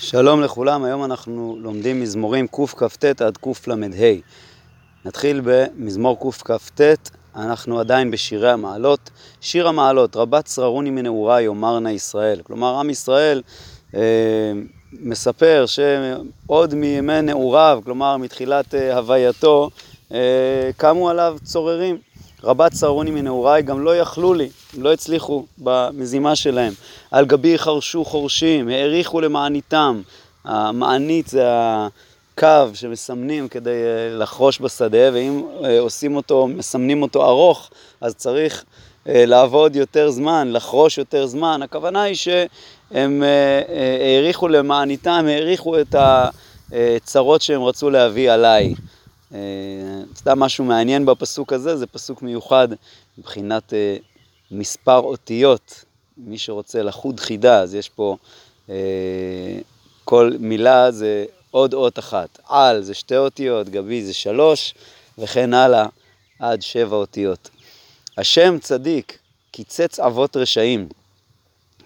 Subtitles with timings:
[0.00, 3.76] שלום לכולם, היום אנחנו לומדים מזמורים קכ"ט עד קל"ה.
[5.04, 6.80] נתחיל במזמור קכ"ט,
[7.36, 9.10] אנחנו עדיין בשירי המעלות.
[9.40, 12.40] שיר המעלות, רבת שררוני מנעוריי יאמרנה ישראל.
[12.42, 13.42] כלומר, עם ישראל
[13.94, 14.00] אה,
[14.92, 19.70] מספר שעוד מימי נעוריו, כלומר מתחילת אה, הווייתו,
[20.12, 21.98] אה, קמו עליו צוררים.
[22.44, 24.48] רבת צרוני מנעוריי גם לא יכלו לי,
[24.78, 26.72] לא הצליחו במזימה שלהם.
[27.10, 30.02] על גבי חרשו חורשים, העריכו למעניתם.
[30.44, 31.44] המענית זה
[32.38, 37.70] הקו שמסמנים כדי אה, לחרוש בשדה, ואם אה, עושים אותו, מסמנים אותו ארוך,
[38.00, 38.64] אז צריך
[39.08, 41.60] אה, לעבוד יותר זמן, לחרוש יותר זמן.
[41.62, 43.22] הכוונה היא שהם
[44.00, 45.94] העריכו למעניתם, העריכו את
[46.72, 48.74] הצרות שהם רצו להביא עליי.
[49.34, 49.38] אה,
[50.16, 52.68] סתם משהו מעניין בפסוק הזה, זה פסוק מיוחד
[53.18, 53.96] מבחינת אה,
[54.50, 55.84] מספר אותיות.
[56.18, 58.16] מי שרוצה לחוד חידה, אז יש פה,
[58.70, 58.74] אה,
[60.04, 62.38] כל מילה זה עוד אות אחת.
[62.48, 64.74] על זה שתי אותיות, גבי זה שלוש,
[65.18, 65.86] וכן הלאה
[66.38, 67.50] עד שבע אותיות.
[68.18, 69.18] השם צדיק,
[69.50, 70.88] קיצץ אבות רשעים.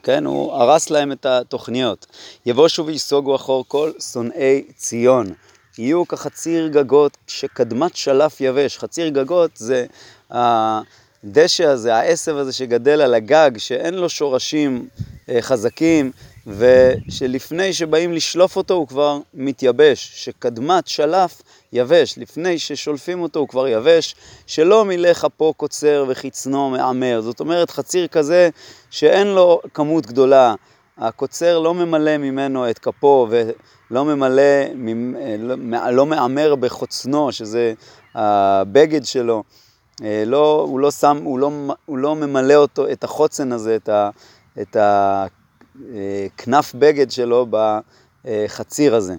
[0.03, 2.07] כן, הוא הרס להם את התוכניות.
[2.47, 5.35] יבושו וייסוגו אחור כל שונאי ציון.
[5.79, 8.79] יהיו כחציר גגות שקדמת שלף יבש.
[8.79, 9.87] חציר גגות זה
[10.31, 14.89] הדשא הזה, העשב הזה שגדל על הגג, שאין לו שורשים
[15.29, 16.13] אה, חזקים,
[16.47, 23.69] ושלפני שבאים לשלוף אותו הוא כבר מתייבש, שקדמת שלף יבש, לפני ששולפים אותו הוא כבר
[23.69, 24.15] יבש,
[24.47, 27.21] שלא מילא כפו קוצר וחצנו מעמר.
[27.21, 28.49] זאת אומרת, חציר כזה
[28.91, 30.55] שאין לו כמות גדולה,
[30.99, 34.43] הקוצר לא ממלא ממנו את כפו ולא ממלא,
[35.39, 37.75] לא, לא מעמר בחוצנו, שזה
[38.15, 39.43] הבגד שלו,
[40.03, 41.51] אה, לא, הוא, לא שם, הוא, לא,
[41.87, 44.11] הוא לא ממלא אותו, את החוצן הזה, את, ה,
[44.61, 47.47] את הכנף בגד שלו
[48.25, 49.15] בחציר הזה.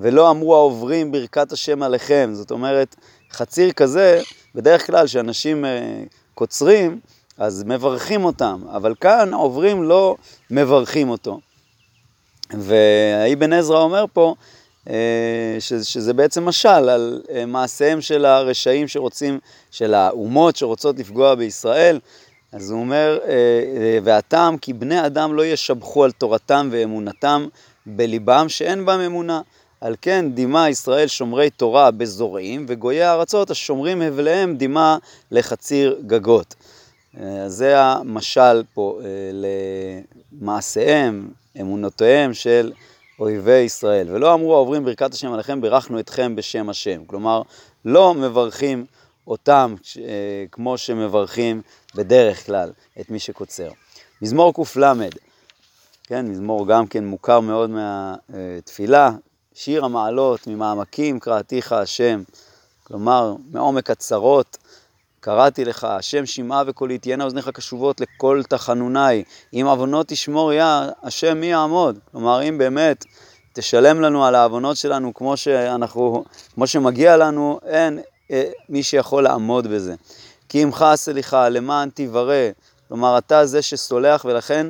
[0.00, 2.96] ולא אמרו העוברים ברכת השם עליכם, זאת אומרת,
[3.32, 4.20] חציר כזה,
[4.54, 6.02] בדרך כלל כשאנשים אה,
[6.34, 7.00] קוצרים,
[7.40, 10.16] אז מברכים אותם, אבל כאן העוברים לא
[10.50, 11.40] מברכים אותו.
[12.50, 14.34] והאבן עזרא אומר פה
[14.90, 19.38] אה, שזה בעצם משל על אה, מעשיהם של הרשעים שרוצים,
[19.70, 21.98] של האומות שרוצות לפגוע בישראל.
[22.52, 27.46] אז הוא אומר, אה, והטעם כי בני אדם לא ישבחו על תורתם ואמונתם
[27.86, 29.40] בליבם שאין בם אמונה.
[29.80, 34.98] על כן דימה ישראל שומרי תורה בזורעים, וגויי הארצות השומרים הבליהם דימה
[35.30, 36.54] לחציר גגות.
[37.18, 39.08] אה, זה המשל פה אה,
[40.32, 42.72] למעשיהם, אמונותיהם של
[43.18, 44.10] אויבי ישראל.
[44.10, 47.04] ולא אמרו העוברים ברכת השם עליכם, בירכנו אתכם בשם השם.
[47.04, 47.42] כלומר,
[47.84, 48.86] לא מברכים
[49.26, 51.62] אותם אה, כמו שמברכים
[51.94, 53.70] בדרך כלל את מי שקוצר.
[54.22, 55.08] מזמור קל,
[56.02, 59.10] כן, מזמור גם כן מוכר מאוד מהתפילה,
[59.54, 62.22] שיר המעלות, ממעמקים קראתיך השם,
[62.84, 64.58] כלומר, מעומק הצרות.
[65.20, 71.40] קראתי לך, השם שמעה וקולי, תהיינה אוזניך קשובות לכל תחנוני, אם עוונות תשמור יה, השם
[71.40, 71.98] מי יעמוד?
[72.10, 73.04] כלומר, אם באמת
[73.52, 78.00] תשלם לנו על העוונות שלנו כמו שאנחנו, כמו שמגיע לנו, אין
[78.30, 79.94] אה, מי שיכול לעמוד בזה.
[80.48, 82.48] כי עמך סליחה, למען תברא,
[82.88, 84.66] כלומר, אתה זה שסולח ולכן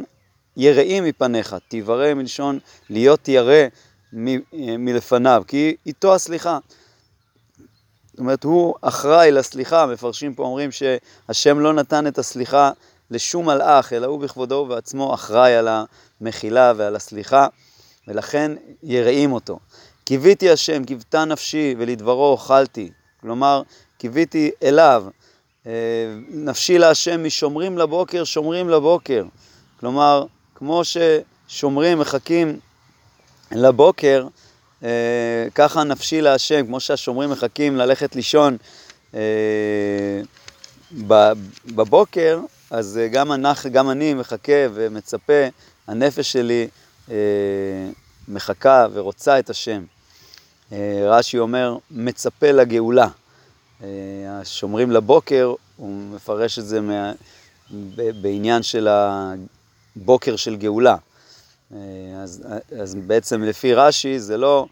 [0.56, 2.59] יראים מפניך, תברא מלשון
[2.91, 3.67] להיות ירא
[4.78, 6.59] מלפניו, כי איתו הסליחה.
[8.20, 12.70] זאת אומרת, הוא אחראי לסליחה, מפרשים פה אומרים שהשם לא נתן את הסליחה
[13.10, 15.69] לשום מלאך, אלא הוא בכבודו ובעצמו אחראי על
[16.20, 17.47] המחילה ועל הסליחה,
[18.08, 19.58] ולכן יראים אותו.
[20.04, 22.91] קיוויתי השם, קיוותה נפשי, ולדברו אוכלתי.
[23.20, 23.62] כלומר,
[23.98, 25.04] קיוויתי אליו.
[25.66, 25.72] אה,
[26.28, 29.25] נפשי להשם משומרים לבוקר, שומרים לבוקר.
[29.81, 32.58] כלומר, כמו ששומרים, מחכים
[33.52, 34.26] לבוקר,
[35.54, 38.56] ככה נפשי להשם, כמו שהשומרים מחכים ללכת לישון
[39.14, 39.20] אה,
[41.66, 45.42] בבוקר, אז אה, גם, אנחנו, גם אני מחכה ומצפה,
[45.86, 46.69] הנפש שלי
[48.28, 49.84] מחכה ורוצה את השם.
[51.06, 53.08] רש"י אומר, מצפה לגאולה.
[54.28, 57.12] השומרים לבוקר, הוא מפרש את זה מה,
[58.20, 60.96] בעניין של הבוקר של גאולה.
[61.75, 62.43] אה, אז,
[62.81, 64.67] אז בעצם לפי רש"י זה לא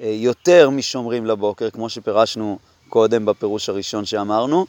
[0.00, 2.58] אה, יותר משומרים לבוקר, כמו שפירשנו
[2.88, 4.66] קודם בפירוש הראשון שאמרנו,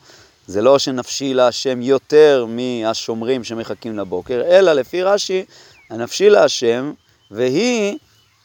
[0.47, 5.45] זה לא שנפשי להשם יותר מהשומרים שמחכים לבוקר, אלא לפי רש"י,
[5.89, 6.93] הנפשי להשם,
[7.31, 7.97] והיא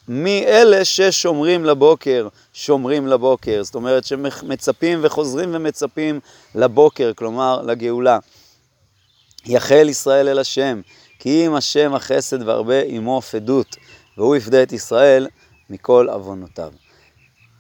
[0.08, 3.62] מאלה ששומרים לבוקר, שומרים לבוקר.
[3.62, 6.20] זאת אומרת שמצפים וחוזרים ומצפים
[6.55, 8.19] לבוקר, כלומר לגאולה.
[9.46, 10.81] יחל ישראל אל השם,
[11.18, 13.76] כי אם השם החסד והרבה עמו פדות.
[14.16, 15.28] והוא יפדה את ישראל
[15.70, 16.72] מכל עוונותיו.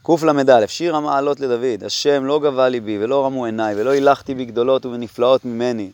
[0.02, 5.44] קל"א, שיר המעלות לדוד, השם לא גבה ליבי ולא רמו עיניי ולא הילכתי בגדולות ובנפלאות
[5.44, 5.90] ממני.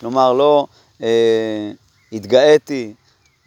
[0.00, 0.66] כלומר, לא
[1.02, 1.70] אה,
[2.12, 2.94] התגאיתי,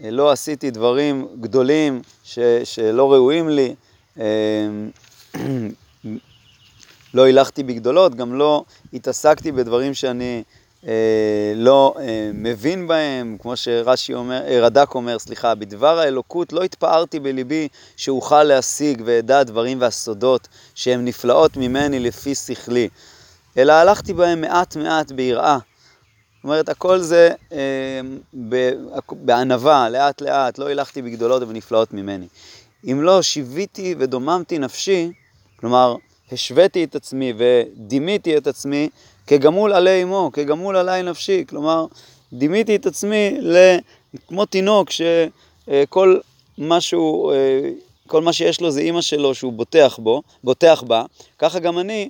[0.04, 3.76] אה, לא עשיתי דברים גדולים ש, שלא ראויים לי,
[4.20, 4.26] אה,
[7.14, 8.64] לא הילכתי בגדולות, גם לא
[8.94, 10.44] התעסקתי בדברים שאני
[11.56, 17.20] לא אה, מבין בהם, כמו שרש"י אומר, אה, רד"ק אומר, סליחה, בדבר האלוקות לא התפארתי
[17.20, 22.90] בליבי שאוכל להשיג ואדע דברים והסודות שהם נפלאות ממני לפי שכלי,
[23.58, 25.58] אלא הלכתי בהם מעט מעט ביראה.
[26.36, 27.58] זאת אומרת, הכל זה אה,
[29.12, 32.28] בענווה, לאט לאט, לא הילכתי בגדולות ונפלאות ממני.
[32.92, 35.12] אם לא שיוויתי ודוממתי נפשי,
[35.56, 35.96] כלומר,
[36.32, 38.90] השוויתי את עצמי ודימיתי את עצמי
[39.28, 41.46] כגמול עלי אמו, כגמול עלי נפשי.
[41.50, 41.86] כלומר,
[42.34, 43.38] דימיתי את עצמי
[44.28, 46.20] כמו תינוק שכל
[46.58, 47.34] מה שהוא,
[48.08, 51.04] כל מה שיש לו זה אימא שלו שהוא בוטח בו, בוטח בה,
[51.40, 52.10] ככה גם אני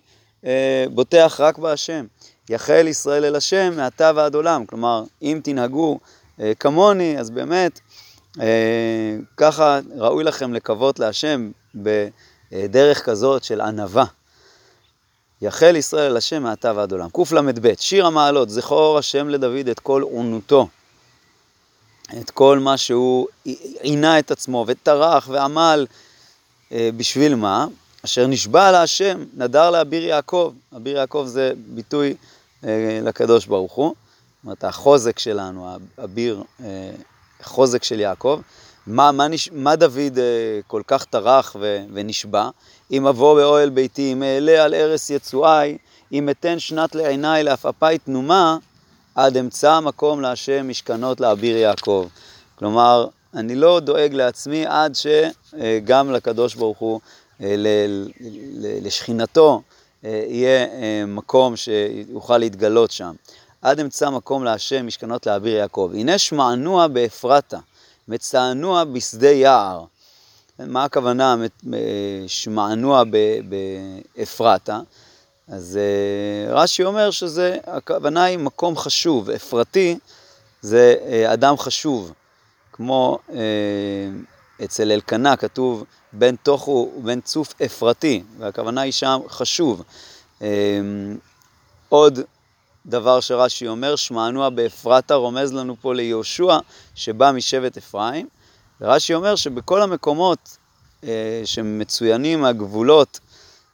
[0.92, 2.06] בוטח רק בהשם.
[2.50, 4.66] יחל ישראל אל השם מעתה ועד עולם.
[4.66, 6.00] כלומר, אם תנהגו
[6.60, 7.80] כמוני, אז באמת,
[9.38, 14.06] ככה ראוי לכם לקוות להשם בדרך כזאת של ענווה.
[15.44, 17.10] יחל ישראל אל השם מעתה ועד עולם.
[17.10, 20.68] קל"ב, שיר המעלות, זכור השם לדוד את כל עונותו,
[22.20, 23.28] את כל מה שהוא
[23.82, 25.86] עינה את עצמו וטרח ועמל
[26.72, 27.68] אה, בשביל מה?
[28.06, 30.54] אשר נשבע להשם, נדר לאביר יעקב.
[30.76, 32.16] אביר יעקב זה ביטוי
[32.64, 36.92] אה, לקדוש ברוך הוא, זאת אומרת החוזק שלנו, אביר, אה,
[37.44, 38.42] חוזק של יעקב.
[38.88, 39.50] מה, מה, נש...
[39.52, 41.84] מה דוד אה, כל כך טרח ו...
[41.94, 42.50] ונשבע?
[42.92, 45.78] אם אבוא באוהל ביתי, אם אעלה על ערש יצואי,
[46.12, 48.58] אם אתן שנת לעיניי לעפעפי תנומה,
[49.16, 52.08] עד אמצא מקום להשם משכנות לאביר יעקב.
[52.56, 57.00] כלומר, אני לא דואג לעצמי עד שגם לקדוש ברוך הוא,
[57.42, 57.56] אה,
[58.82, 59.62] לשכינתו,
[60.06, 60.68] אה, יהיה
[61.08, 63.14] מקום שיוכל להתגלות שם.
[63.62, 65.92] עד אמצא מקום להשם משכנות לאביר יעקב.
[65.94, 67.58] הנה שמענוע באפרתה.
[68.08, 69.84] מצענוע בשדה יער.
[70.60, 71.36] מה הכוונה
[72.28, 73.04] שמענוע
[74.16, 74.80] באפרתה?
[75.48, 79.98] אז אה, רש"י אומר שזה, הכוונה היא מקום חשוב, אפרתי
[80.62, 82.14] זה אה, אדם חשוב,
[82.72, 83.40] כמו אה,
[84.64, 85.84] אצל אלקנה כתוב
[86.14, 89.84] בין תוכו ובין צוף אפרתי, והכוונה היא שם חשוב.
[91.90, 92.20] עוד
[92.86, 96.58] דבר שרש"י אומר, שמענוע באפרתה רומז לנו פה ליהושע
[96.96, 98.28] שבא משבט אפרים,
[98.82, 100.58] ורש"י אומר שבכל המקומות
[101.04, 103.20] אה, שמצוינים הגבולות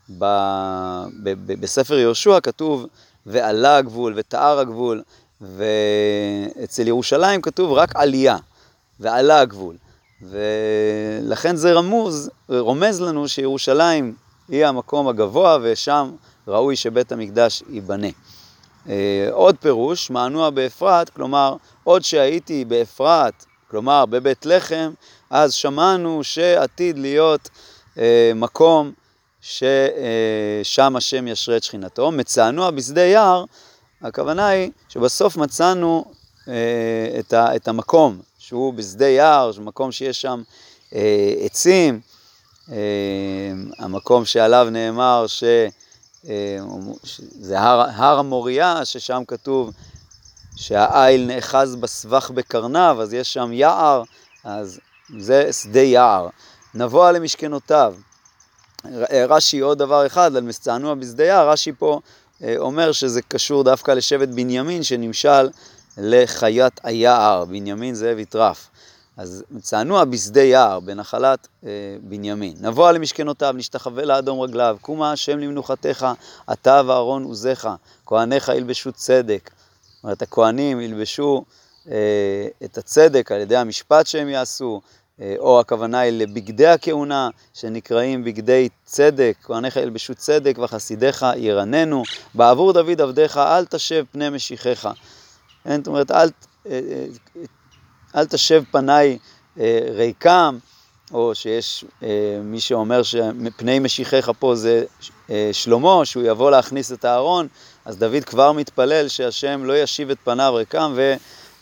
[0.10, 0.26] ב,
[1.24, 2.86] ב, ב, בספר יהושע כתוב
[3.26, 5.04] ועלה הגבול ותאר הגבול,
[5.42, 8.38] ואצל ירושלים כתוב רק עלייה
[9.00, 9.76] ועלה הגבול.
[10.22, 14.16] ולכן זה רמוז, רומז לנו שירושלים
[14.50, 16.12] היא המקום הגבוה ושם
[16.48, 18.08] ראוי שבית המקדש ייבנה.
[18.90, 24.92] אה, עוד פירוש, מענוע באפרת, כלומר, עוד שהייתי באפרת, כלומר בבית לחם,
[25.30, 27.50] אז שמענו שעתיד להיות
[27.98, 28.92] אה, מקום
[29.42, 32.12] ששם השם ישרה את שכינתו.
[32.12, 33.44] מצענוע בשדה יער,
[34.02, 36.06] הכוונה היא שבסוף מצאנו
[36.48, 40.42] אה, את, ה, את המקום, שהוא בשדה יער, מקום שיש שם
[40.96, 42.00] אה, עצים,
[42.72, 42.78] אה,
[43.80, 45.44] המקום שעליו נאמר ש...
[46.28, 46.58] אה,
[47.40, 49.72] זה הר, הר המוריה, ששם כתוב
[50.56, 54.04] שהאיל נאחז בסבך בקרניו, אז יש שם יער,
[54.44, 54.80] אז
[55.20, 56.28] זה שדה יער.
[56.74, 57.96] נבוא למשכנותיו.
[59.30, 62.00] רש"י עוד דבר אחד על מצענוע בשדה יער, רש"י פה
[62.44, 65.50] אה, אומר שזה קשור דווקא לשבט בנימין שנמשל
[65.98, 68.68] לחיית היער, בנימין זאב יטרף.
[69.20, 71.70] אז צענוע בשדה יער, בנחלת אה,
[72.02, 72.54] בנימין.
[72.62, 76.08] נבוא למשכנותיו, נשתחווה לאדום רגליו, קומה השם למנוחתך,
[76.54, 77.68] אתה ואהרון עוזיך,
[78.06, 79.50] כהניך ילבשו צדק.
[79.96, 81.44] זאת אומרת, הכהנים ילבשו
[81.90, 84.82] אה, את הצדק על ידי המשפט שהם יעשו,
[85.22, 92.04] אה, או הכוונה היא לבגדי הכהונה, שנקראים בגדי צדק, כהניך ילבשו צדק וחסידיך ירננו.
[92.34, 94.90] בעבור דוד עבדיך אל תשב פני משיחך.
[95.66, 96.30] זאת אומרת, אל...
[98.16, 99.18] אה, אה, אל תשב פניי
[99.60, 100.58] אה, ריקם,
[101.12, 104.84] או שיש אה, מי שאומר שפני משיחך פה זה
[105.30, 107.48] אה, שלמה, שהוא יבוא להכניס את הארון,
[107.86, 110.94] אז דוד כבר מתפלל שהשם לא ישיב את פניו ריקם,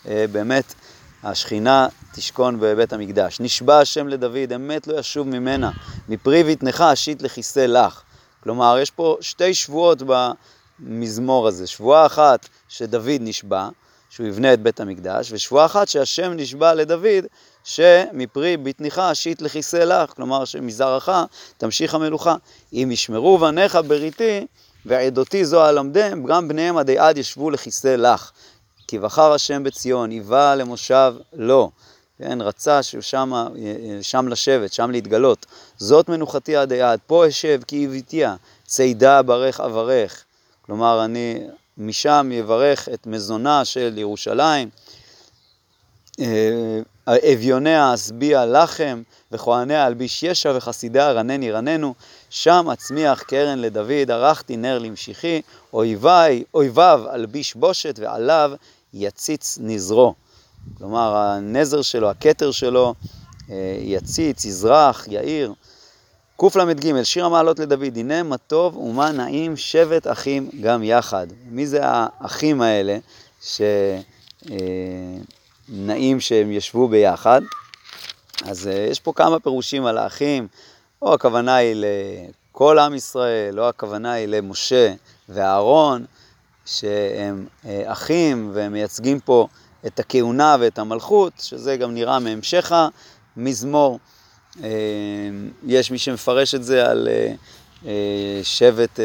[0.04, 0.74] ובאמת
[1.22, 3.40] השכינה תשכון בבית המקדש.
[3.40, 5.70] נשבע השם לדוד, אמת לא ישוב ממנה,
[6.08, 8.02] מפרי בטנך אשית לכיסא לך.
[8.42, 10.02] כלומר, יש פה שתי שבועות
[10.80, 11.66] במזמור הזה.
[11.66, 13.68] שבועה אחת שדוד נשבע,
[14.10, 17.24] שהוא יבנה את בית המקדש, ושבועה אחת שהשם נשבע לדוד
[17.64, 21.08] שמפרי בטניך אשית לכיסא לך, כלומר שמזרעך
[21.56, 22.36] תמשיך המלוכה.
[22.72, 24.46] אם ישמרו בניך בריתי
[24.86, 28.30] ועדותי זו אלמדם, גם בניהם עדי עד ישבו לכיסא לך.
[28.88, 31.70] כי בחר השם בציון, היווה למושב לו.
[32.18, 33.32] כן, רצה ששם
[34.02, 35.46] שם לשבת, שם להתגלות.
[35.76, 38.34] זאת מנוחתי עדי עד, פה אשב כי הביתיה,
[38.66, 40.24] צידה ברך אברך.
[40.66, 41.40] כלומר, אני
[41.78, 44.68] משם יברך את מזונה של ירושלים.
[46.20, 46.80] אה,
[47.32, 51.94] אביוניה אשביע לחם, וכהניה אלביש ישע, וחסידיה רנן ירננו,
[52.30, 55.40] שם אצמיח קרן לדוד, ערכתי נר למשיחי,
[55.72, 58.52] אויבי, אויביו אלביש בושת, ועליו
[58.94, 60.14] יציץ נזרו.
[60.78, 62.94] כלומר, הנזר שלו, הכתר שלו,
[63.50, 65.52] אה, יציץ, יזרח, יאיר.
[66.40, 71.26] קל"ג, שיר המעלות לדוד, הנה מה טוב ומה נעים שבט אחים גם יחד.
[71.50, 72.98] מי זה האחים האלה
[73.42, 74.56] שנעים
[76.16, 77.40] אה, שהם ישבו ביחד?
[78.44, 80.48] אז אה, יש פה כמה פירושים על האחים,
[81.02, 81.84] או הכוונה היא
[82.54, 84.92] לכל עם ישראל, או הכוונה היא למשה
[85.28, 86.04] ואהרון,
[86.66, 87.46] שהם
[87.84, 89.46] אחים והם מייצגים פה
[89.86, 92.72] את הכהונה ואת המלכות, שזה גם נראה מהמשך
[93.36, 93.98] המזמור.
[94.64, 94.68] אה,
[95.66, 97.32] יש מי שמפרש את זה על אה,
[97.86, 99.00] אה, שבט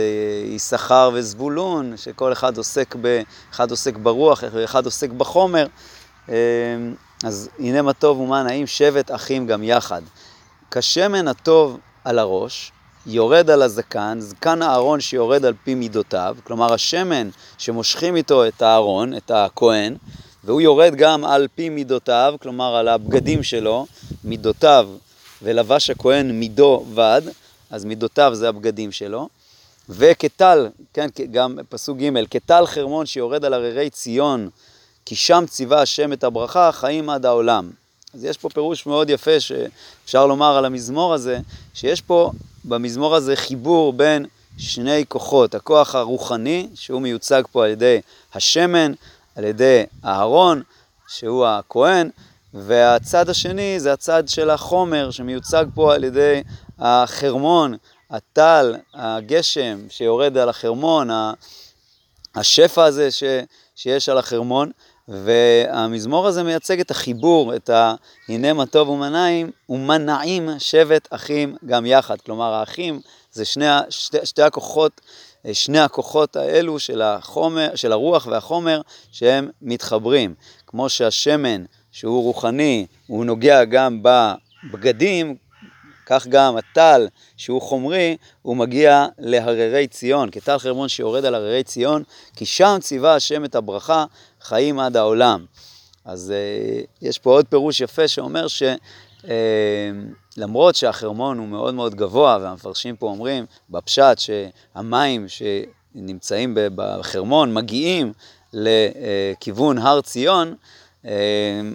[0.45, 5.65] יששכר וזבולון, שכל אחד עוסק, ב, אחד עוסק ברוח ואחד עוסק בחומר.
[7.23, 10.01] אז הנה מה טוב ומה נעים, שבט אחים גם יחד.
[10.71, 12.71] כשמן הטוב על הראש,
[13.05, 19.17] יורד על הזקן, זקן הארון שיורד על פי מידותיו, כלומר השמן שמושכים איתו את הארון,
[19.17, 19.95] את הכהן,
[20.43, 23.85] והוא יורד גם על פי מידותיו, כלומר על הבגדים שלו,
[24.23, 24.87] מידותיו,
[25.41, 27.21] ולבש הכהן מידו בד,
[27.69, 29.29] אז מידותיו זה הבגדים שלו.
[29.89, 34.49] וכטל, כן, גם פסוק ג', כטל חרמון שיורד על הררי ציון,
[35.05, 37.71] כי שם ציווה השם את הברכה, חיים עד העולם.
[38.13, 41.39] אז יש פה פירוש מאוד יפה שאפשר לומר על המזמור הזה,
[41.73, 42.31] שיש פה
[42.65, 44.25] במזמור הזה חיבור בין
[44.57, 48.01] שני כוחות, הכוח הרוחני, שהוא מיוצג פה על ידי
[48.33, 48.93] השמן,
[49.35, 50.61] על ידי אהרון,
[51.07, 52.09] שהוא הכהן,
[52.53, 56.43] והצד השני זה הצד של החומר שמיוצג פה על ידי
[56.79, 57.75] החרמון,
[58.11, 61.09] הטל, הגשם שיורד על החרמון,
[62.35, 63.23] השפע הזה ש,
[63.75, 64.71] שיש על החרמון,
[65.07, 67.95] והמזמור הזה מייצג את החיבור, את ה...
[68.29, 72.21] הנה מה טוב ומנעים, ומנעים שבט אחים גם יחד.
[72.21, 75.01] כלומר, האחים זה שני, שתי, שתי הכוחות
[75.53, 78.81] שני הכוחות האלו של, החומר, של הרוח והחומר
[79.11, 80.35] שהם מתחברים.
[80.67, 85.35] כמו שהשמן שהוא רוחני, הוא נוגע גם בבגדים,
[86.05, 87.07] כך גם הטל
[87.37, 92.03] שהוא חומרי, הוא מגיע להררי ציון, כטל חרמון שיורד על הררי ציון,
[92.35, 94.05] כי שם ציווה השם את הברכה,
[94.41, 95.45] חיים עד העולם.
[96.05, 98.63] אז uh, יש פה עוד פירוש יפה שאומר ש...
[99.21, 99.25] Uh,
[100.37, 108.13] למרות שהחרמון הוא מאוד מאוד גבוה, והמפרשים פה אומרים בפשט שהמים שנמצאים בחרמון מגיעים
[108.53, 110.55] לכיוון הר ציון,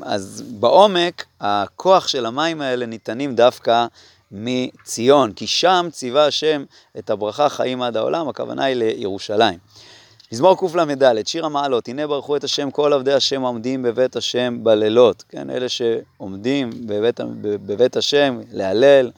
[0.02, 3.86] אז בעומק הכוח של המים האלה ניתנים דווקא
[4.32, 6.64] מציון, כי שם ציווה השם
[6.98, 9.58] את הברכה חיים עד העולם, הכוונה היא לירושלים.
[10.32, 15.24] מזמור קל"ד, שיר המעלות, הנה ברכו את השם כל עבדי השם העומדים בבית השם בלילות,
[15.28, 19.10] כן, אלה שעומדים בבית, בבית השם להלל,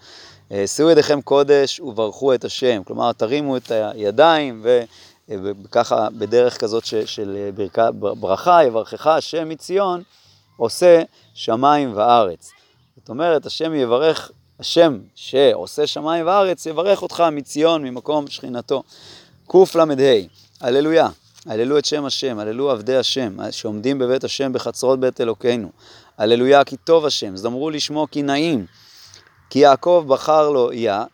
[0.67, 4.62] שאו ידיכם קודש וברכו את השם, כלומר תרימו את הידיים
[5.31, 10.03] וככה בדרך כזאת של ברכה, ברכה, יברכך השם מציון,
[10.57, 11.03] עושה
[11.35, 12.51] שמיים וארץ.
[12.97, 18.83] זאת אומרת, השם יברך, השם שעושה שמיים וארץ, יברך אותך מציון, ממקום שכינתו.
[19.47, 19.85] קל"ה
[20.61, 21.09] הללויה,
[21.47, 25.71] הללו את שם השם, הללו עבדי השם, שעומדים בבית השם בחצרות בית אלוקינו.
[26.19, 28.67] הללויה כי טוב השם, זמרו לשמו כי נעים.
[29.51, 31.05] כי יעקב בחר לו יה,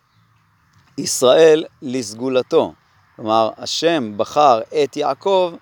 [0.99, 2.73] ישראל לסגולתו.
[3.16, 5.52] כלומר, השם בחר את יעקב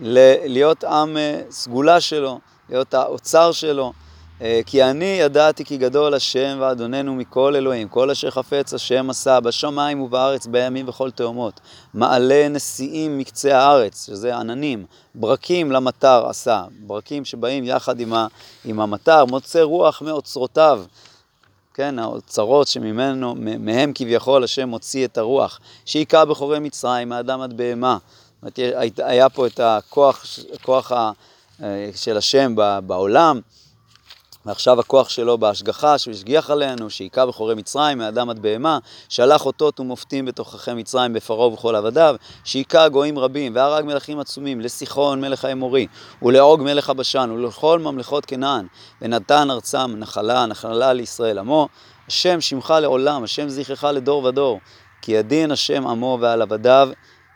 [0.00, 3.92] להיות עם אה, סגולה שלו, להיות האוצר שלו.
[4.42, 9.40] אה, כי אני ידעתי כי גדול השם ואדוננו מכל אלוהים, כל אשר חפץ השם עשה
[9.40, 11.60] בשמיים ובארץ, בימים וכל תאומות.
[11.94, 18.26] מעלה נשיאים מקצה הארץ, שזה עננים, ברקים למטר עשה, ברקים שבאים יחד עם, ה,
[18.64, 20.82] עם המטר, מוצא רוח מאוצרותיו.
[21.74, 27.98] כן, האוצרות שממנו, מהם כביכול השם מוציא את הרוח, שהיכה בחורי מצרים, מאדם עד בהמה.
[28.98, 30.24] היה פה את הכוח,
[30.54, 32.54] הכוח אה, של השם
[32.86, 33.40] בעולם.
[34.50, 38.78] ועכשיו הכוח שלו בהשגחה, שהוא השגיח עלינו, שהיכה בחורי מצרים, מאדם עד בהמה,
[39.08, 45.20] שלח אותות ומופתים בתוככי מצרים בפרעה ובכל עבדיו, שהיכה גויים רבים, והרג מלכים עצומים, לסיחון
[45.20, 45.86] מלך האמורי,
[46.22, 48.66] ולעוג מלך הבשן, ולכל ממלכות כנען,
[49.02, 51.68] ונתן ארצם נחלה, נחלה לישראל עמו,
[52.08, 54.60] השם שמך לעולם, השם זכרך לדור ודור,
[55.02, 56.88] כי ידין השם עמו ועל עבדיו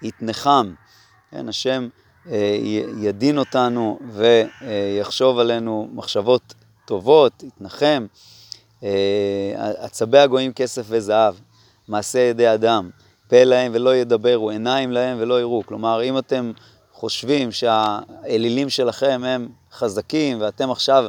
[0.02, 0.74] יתנחם.
[1.30, 1.88] כן, השם
[2.30, 2.58] אה,
[3.00, 6.54] ידין אותנו ויחשוב עלינו מחשבות
[6.84, 8.06] טובות, יתנחם.
[8.84, 11.34] אה, עצבי הגויים כסף וזהב,
[11.88, 12.90] מעשה ידי אדם,
[13.28, 15.62] פה להם ולא ידברו, עיניים להם ולא יראו.
[15.66, 16.52] כלומר, אם אתם
[16.92, 21.06] חושבים שהאלילים שלכם הם חזקים ואתם עכשיו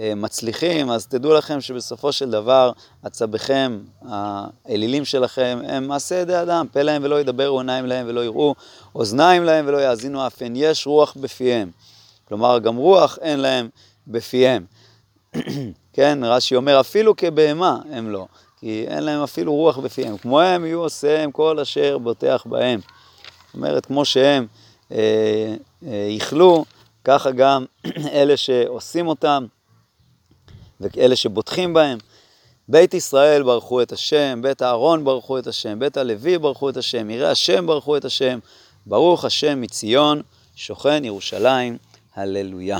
[0.00, 6.66] אה, מצליחים, אז תדעו לכם שבסופו של דבר עצביכם, האלילים שלכם, הם מעשה ידי אדם,
[6.72, 8.54] פה להם ולא ידברו, עיניים להם ולא יראו,
[8.94, 11.70] אוזניים להם ולא יאזינו אף אין, יש רוח בפיהם.
[12.28, 13.68] כלומר, גם רוח אין להם
[14.06, 14.64] בפיהם.
[15.92, 18.26] כן, רש"י אומר, אפילו כבהמה הם לא,
[18.60, 20.18] כי אין להם אפילו רוח בפיהם.
[20.18, 22.80] כמו הם יהיו עושיהם כל אשר בוטח בהם.
[23.46, 24.46] זאת אומרת, כמו שהם
[24.92, 25.54] אה,
[25.86, 26.16] אה,
[27.04, 27.64] ככה גם
[28.12, 29.46] אלה שעושים אותם,
[30.80, 31.98] ואלה שבוטחים בהם.
[32.68, 37.10] בית ישראל ברכו את השם, בית אהרון ברכו את השם, בית הלוי ברכו את השם,
[37.10, 38.38] יראי השם ברכו את השם,
[38.86, 40.22] ברוך השם מציון,
[40.56, 41.78] שוכן ירושלים,
[42.14, 42.78] הללויה.